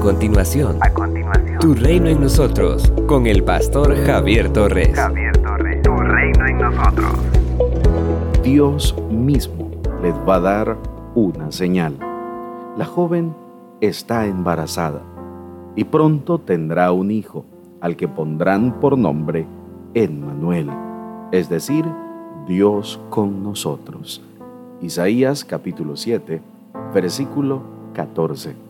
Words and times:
continuación, 0.00 0.78
a 0.80 0.90
continuación, 0.94 1.58
Tu 1.60 1.74
reino 1.74 2.08
en 2.08 2.20
nosotros, 2.20 2.90
con 3.06 3.26
el 3.26 3.44
pastor 3.44 3.94
Javier 4.06 4.50
Torres. 4.50 4.94
Javier 4.94 5.36
Torres, 5.36 5.82
Tu 5.82 5.94
reino 5.94 6.46
en 6.46 6.58
nosotros. 6.58 7.12
Dios 8.42 8.96
mismo 9.10 9.70
les 10.02 10.14
va 10.26 10.36
a 10.36 10.40
dar 10.40 10.76
una 11.14 11.52
señal. 11.52 11.98
La 12.78 12.86
joven 12.86 13.34
está 13.82 14.26
embarazada 14.26 15.02
y 15.76 15.84
pronto 15.84 16.38
tendrá 16.38 16.92
un 16.92 17.10
hijo, 17.10 17.44
al 17.82 17.96
que 17.96 18.08
pondrán 18.08 18.80
por 18.80 18.96
nombre 18.96 19.46
Emmanuel, 19.92 20.70
es 21.30 21.50
decir, 21.50 21.84
Dios 22.46 22.98
con 23.10 23.42
nosotros. 23.42 24.22
Isaías 24.80 25.44
capítulo 25.44 25.96
7, 25.96 26.40
versículo 26.94 27.62
14. 27.92 28.69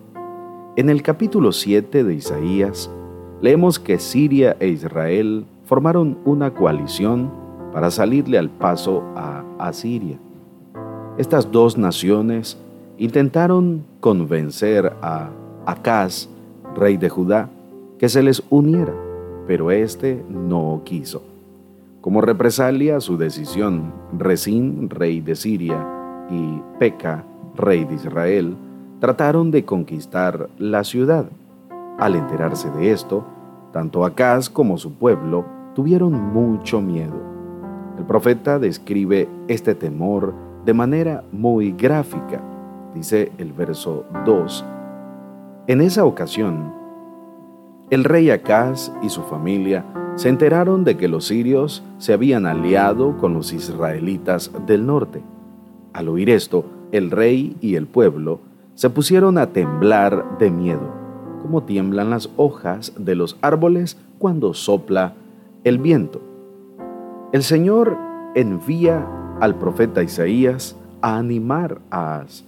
En 0.76 0.88
el 0.88 1.02
capítulo 1.02 1.50
7 1.50 2.04
de 2.04 2.14
Isaías 2.14 2.88
leemos 3.40 3.80
que 3.80 3.98
Siria 3.98 4.56
e 4.60 4.68
Israel 4.68 5.44
formaron 5.64 6.18
una 6.24 6.54
coalición 6.54 7.28
para 7.72 7.90
salirle 7.90 8.38
al 8.38 8.50
paso 8.50 9.02
a 9.16 9.44
Asiria. 9.58 10.16
Estas 11.18 11.50
dos 11.50 11.76
naciones 11.76 12.56
intentaron 12.98 13.84
convencer 13.98 14.92
a 15.02 15.30
Acaz, 15.66 16.28
rey 16.76 16.96
de 16.96 17.08
Judá, 17.08 17.50
que 17.98 18.08
se 18.08 18.22
les 18.22 18.40
uniera, 18.48 18.94
pero 19.48 19.72
éste 19.72 20.24
no 20.28 20.82
quiso. 20.84 21.24
Como 22.00 22.20
represalia 22.20 22.98
a 22.98 23.00
su 23.00 23.16
decisión, 23.16 23.92
Resín, 24.16 24.88
rey 24.88 25.20
de 25.20 25.34
Siria, 25.34 25.84
y 26.30 26.62
Peca, 26.78 27.24
rey 27.56 27.84
de 27.84 27.96
Israel, 27.96 28.56
trataron 29.00 29.50
de 29.50 29.64
conquistar 29.64 30.50
la 30.58 30.84
ciudad. 30.84 31.24
Al 31.98 32.14
enterarse 32.14 32.70
de 32.70 32.92
esto, 32.92 33.24
tanto 33.72 34.04
Acaz 34.04 34.50
como 34.50 34.76
su 34.76 34.92
pueblo 34.92 35.44
tuvieron 35.74 36.12
mucho 36.12 36.80
miedo. 36.80 37.16
El 37.98 38.04
profeta 38.04 38.58
describe 38.58 39.28
este 39.48 39.74
temor 39.74 40.34
de 40.64 40.74
manera 40.74 41.24
muy 41.32 41.72
gráfica, 41.72 42.42
dice 42.94 43.32
el 43.38 43.52
verso 43.52 44.04
2. 44.26 44.64
En 45.66 45.80
esa 45.80 46.04
ocasión, 46.04 46.74
el 47.88 48.04
rey 48.04 48.30
Acaz 48.30 48.92
y 49.02 49.08
su 49.08 49.22
familia 49.22 49.84
se 50.16 50.28
enteraron 50.28 50.84
de 50.84 50.96
que 50.98 51.08
los 51.08 51.26
sirios 51.26 51.82
se 51.98 52.12
habían 52.12 52.44
aliado 52.44 53.16
con 53.16 53.32
los 53.32 53.52
israelitas 53.52 54.50
del 54.66 54.86
norte. 54.86 55.22
Al 55.94 56.08
oír 56.08 56.28
esto, 56.28 56.64
el 56.92 57.10
rey 57.10 57.56
y 57.60 57.76
el 57.76 57.86
pueblo 57.86 58.40
se 58.80 58.88
pusieron 58.88 59.36
a 59.36 59.52
temblar 59.52 60.38
de 60.38 60.50
miedo, 60.50 60.88
como 61.42 61.64
tiemblan 61.64 62.08
las 62.08 62.30
hojas 62.38 62.94
de 62.96 63.14
los 63.14 63.36
árboles 63.42 63.98
cuando 64.18 64.54
sopla 64.54 65.12
el 65.64 65.76
viento. 65.76 66.22
El 67.32 67.42
Señor 67.42 67.98
envía 68.34 69.06
al 69.38 69.56
profeta 69.56 70.02
Isaías 70.02 70.76
a 71.02 71.18
animar 71.18 71.82
a 71.90 72.20
As 72.20 72.42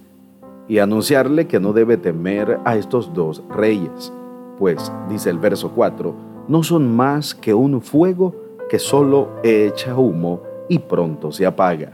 y 0.67 0.79
anunciarle 0.79 1.45
que 1.45 1.59
no 1.59 1.71
debe 1.71 1.97
temer 1.97 2.59
a 2.65 2.77
estos 2.77 3.13
dos 3.13 3.43
reyes 3.55 4.11
pues, 4.57 4.91
dice 5.07 5.29
el 5.29 5.37
verso 5.37 5.69
4, 5.75 6.15
no 6.47 6.63
son 6.63 6.95
más 6.95 7.35
que 7.35 7.53
un 7.53 7.79
fuego 7.79 8.33
que 8.71 8.79
solo 8.79 9.29
echa 9.43 9.95
humo 9.95 10.41
y 10.67 10.79
pronto 10.79 11.31
se 11.31 11.45
apaga. 11.45 11.91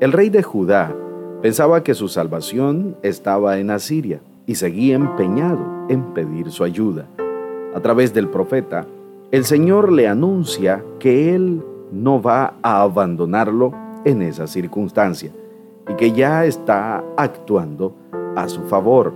El 0.00 0.12
rey 0.12 0.30
de 0.30 0.42
Judá 0.42 0.96
pensaba 1.42 1.82
que 1.82 1.94
su 1.94 2.06
salvación 2.06 2.96
estaba 3.02 3.58
en 3.58 3.70
Asiria 3.70 4.20
y 4.46 4.54
seguía 4.54 4.94
empeñado 4.94 5.86
en 5.88 6.14
pedir 6.14 6.52
su 6.52 6.62
ayuda. 6.62 7.08
A 7.74 7.80
través 7.80 8.14
del 8.14 8.28
profeta, 8.28 8.86
el 9.32 9.44
Señor 9.44 9.90
le 9.90 10.06
anuncia 10.06 10.84
que 11.00 11.34
Él 11.34 11.62
no 11.90 12.22
va 12.22 12.54
a 12.62 12.82
abandonarlo 12.82 13.72
en 14.04 14.22
esa 14.22 14.46
circunstancia 14.46 15.32
y 15.88 15.94
que 15.94 16.12
ya 16.12 16.44
está 16.44 17.02
actuando 17.16 17.96
a 18.36 18.48
su 18.48 18.62
favor. 18.62 19.12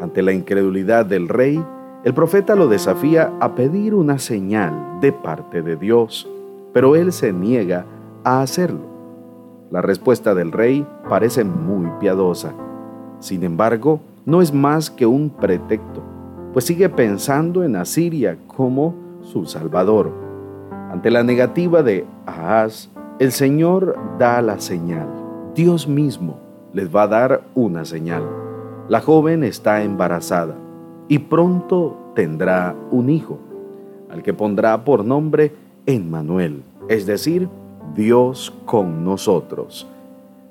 Ante 0.00 0.22
la 0.22 0.32
incredulidad 0.32 1.04
del 1.04 1.28
rey, 1.28 1.62
el 2.04 2.14
profeta 2.14 2.54
lo 2.54 2.68
desafía 2.68 3.34
a 3.38 3.54
pedir 3.54 3.94
una 3.94 4.18
señal 4.18 4.98
de 5.02 5.12
parte 5.12 5.60
de 5.60 5.76
Dios, 5.76 6.26
pero 6.72 6.96
él 6.96 7.12
se 7.12 7.34
niega 7.34 7.84
a 8.24 8.40
hacerlo. 8.40 8.89
La 9.70 9.80
respuesta 9.82 10.34
del 10.34 10.50
rey 10.50 10.84
parece 11.08 11.44
muy 11.44 11.88
piadosa. 12.00 12.52
Sin 13.20 13.44
embargo, 13.44 14.00
no 14.26 14.42
es 14.42 14.52
más 14.52 14.90
que 14.90 15.06
un 15.06 15.30
pretexto, 15.30 16.02
pues 16.52 16.64
sigue 16.64 16.88
pensando 16.88 17.62
en 17.62 17.76
Asiria 17.76 18.36
como 18.48 18.94
su 19.22 19.46
salvador. 19.46 20.10
Ante 20.90 21.10
la 21.10 21.22
negativa 21.22 21.84
de 21.84 22.04
Ahaz, 22.26 22.90
el 23.20 23.30
Señor 23.30 23.96
da 24.18 24.42
la 24.42 24.58
señal. 24.58 25.06
Dios 25.54 25.86
mismo 25.86 26.38
les 26.72 26.94
va 26.94 27.02
a 27.02 27.08
dar 27.08 27.42
una 27.54 27.84
señal. 27.84 28.24
La 28.88 29.00
joven 29.00 29.44
está 29.44 29.84
embarazada 29.84 30.56
y 31.06 31.18
pronto 31.20 31.96
tendrá 32.16 32.74
un 32.90 33.08
hijo, 33.08 33.38
al 34.10 34.24
que 34.24 34.34
pondrá 34.34 34.84
por 34.84 35.04
nombre 35.04 35.54
Emmanuel, 35.86 36.64
es 36.88 37.06
decir, 37.06 37.48
Dios 37.94 38.52
con 38.64 39.04
nosotros. 39.04 39.86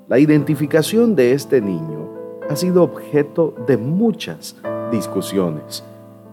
La 0.07 0.19
identificación 0.19 1.15
de 1.15 1.33
este 1.33 1.61
niño 1.61 2.09
ha 2.49 2.55
sido 2.55 2.83
objeto 2.83 3.53
de 3.67 3.77
muchas 3.77 4.55
discusiones, 4.91 5.83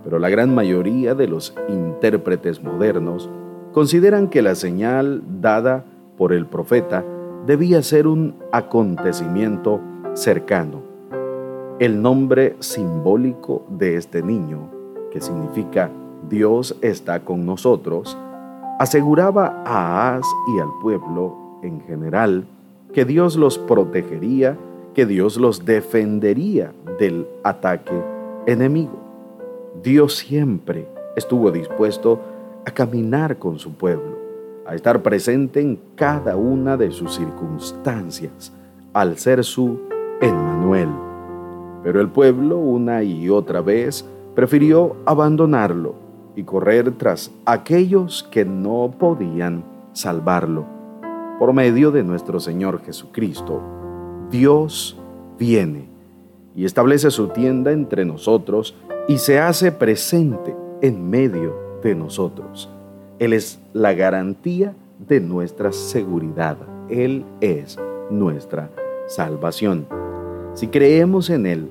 pero 0.03 0.19
la 0.19 0.29
gran 0.29 0.55
mayoría 0.55 1.15
de 1.15 1.29
los 1.29 1.55
intérpretes 1.69 2.63
modernos 2.63 3.29
consideran 3.73 4.29
que 4.29 4.43
la 4.43 4.55
señal 4.55 5.23
dada 5.41 5.85
por 6.17 6.33
el 6.33 6.47
profeta 6.47 7.05
debía 7.47 7.83
ser 7.83 8.07
un 8.07 8.37
acontecimiento 8.53 9.81
cercano 10.15 10.97
el 11.79 12.01
nombre 12.01 12.57
simbólico 12.61 13.67
de 13.69 13.97
este 13.97 14.23
niño, 14.23 14.71
que 15.11 15.21
significa 15.21 15.91
Dios 16.29 16.75
está 16.81 17.21
con 17.21 17.45
nosotros, 17.45 18.17
aseguraba 18.79 19.63
a 19.65 20.17
As 20.17 20.27
y 20.55 20.61
al 20.61 20.69
pueblo 20.83 21.37
en 21.63 21.81
general 21.83 22.47
que 22.93 23.05
Dios 23.05 23.37
los 23.37 23.59
protegería, 23.59 24.57
que 24.95 25.07
Dios 25.07 25.37
los 25.37 25.65
defendería 25.65 26.73
del 26.99 27.27
ataque 27.45 27.95
enemigo. 28.47 28.99
Dios 29.83 30.17
siempre 30.17 30.89
estuvo 31.17 31.51
dispuesto 31.51 32.21
a 32.65 32.71
caminar 32.71 33.39
con 33.39 33.59
su 33.59 33.73
pueblo, 33.75 34.17
a 34.67 34.75
estar 34.75 35.03
presente 35.03 35.61
en 35.61 35.79
cada 35.95 36.37
una 36.37 36.77
de 36.77 36.91
sus 36.91 37.15
circunstancias, 37.15 38.53
al 38.93 39.19
ser 39.19 39.45
su 39.45 39.81
Emmanuel 40.21 40.89
pero 41.87 42.01
el 42.01 42.09
pueblo 42.09 42.59
una 42.59 43.05
y 43.05 43.31
otra 43.31 43.61
vez 43.61 44.05
prefirió 44.35 44.97
abandonarlo 45.07 45.95
y 46.37 46.45
correr 46.45 46.93
tras 46.93 47.33
aquellos 47.45 48.23
que 48.31 48.45
no 48.45 48.95
podían 48.97 49.65
salvarlo. 49.93 50.65
Por 51.39 51.53
medio 51.53 51.91
de 51.91 52.05
nuestro 52.05 52.39
Señor 52.39 52.83
Jesucristo, 52.85 53.61
Dios 54.31 54.97
viene 55.39 55.87
y 56.55 56.65
establece 56.65 57.11
su 57.11 57.29
tienda 57.29 57.73
entre 57.73 58.05
nosotros 58.05 58.77
y 59.09 59.19
se 59.19 59.39
hace 59.39 59.73
presente 59.73 60.55
en 60.83 61.09
medio 61.09 61.55
de 61.83 61.95
nosotros. 61.95 62.69
Él 63.19 63.33
es 63.33 63.59
la 63.73 63.95
garantía 63.95 64.75
de 65.09 65.21
nuestra 65.21 65.73
seguridad. 65.73 66.57
Él 66.89 67.25
es 67.41 67.79
nuestra 68.11 68.71
salvación. 69.07 69.87
Si 70.55 70.69
creemos 70.69 71.31
en 71.31 71.47
Él, 71.47 71.69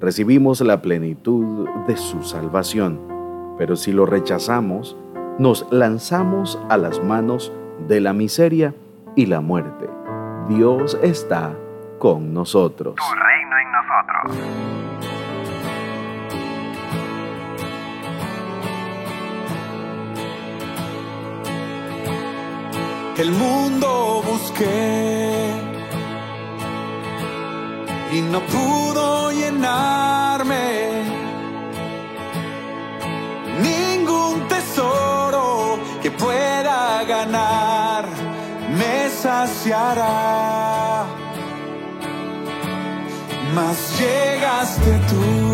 recibimos 0.00 0.60
la 0.60 0.82
plenitud 0.82 1.66
de 1.86 1.96
su 1.96 2.22
salvación, 2.22 3.11
pero 3.58 3.76
si 3.76 3.92
lo 3.92 4.06
rechazamos, 4.06 4.96
nos 5.38 5.66
lanzamos 5.70 6.58
a 6.68 6.76
las 6.76 7.02
manos 7.02 7.52
de 7.88 8.00
la 8.00 8.12
miseria 8.12 8.74
y 9.16 9.26
la 9.26 9.40
muerte. 9.40 9.88
Dios 10.48 10.98
está 11.02 11.56
con 11.98 12.34
nosotros. 12.34 12.94
Tu 12.96 13.02
reino 13.14 13.58
en 13.58 13.72
nosotros. 13.72 14.72
El 23.18 23.30
mundo 23.30 24.22
busqué 24.26 25.52
y 28.12 28.20
no 28.22 28.40
pudo 28.40 29.30
llenarme. 29.30 31.21
Mas 43.54 43.98
llegaste 43.98 45.00
tú. 45.08 45.52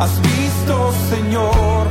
Has 0.00 0.20
visto, 0.20 0.92
Señor, 1.10 1.86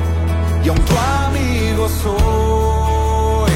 y 0.63 0.69
aun 0.69 0.79
tu 0.79 0.93
amigo 0.97 1.87
soy. 1.89 3.53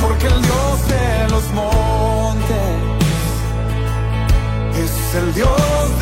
Porque 0.00 0.26
el 0.26 0.42
Dios 0.42 0.88
de 0.88 1.28
los 1.30 1.44
montes 1.52 2.66
es 4.84 5.14
el 5.14 5.34
Dios 5.34 6.00
de 6.00 6.01